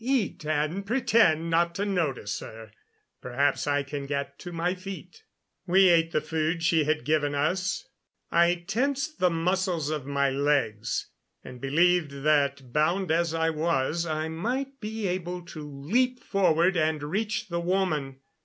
[0.00, 2.72] "Eat, and pretend not to notice her.
[3.22, 5.22] Perhaps I can get to my feet."
[5.68, 7.88] We ate the food she had given us.
[8.28, 11.10] I tensed the muscles of my legs,
[11.44, 17.00] and believed that, bound as I was, I might be able to leap forward and
[17.00, 18.16] reach the woman.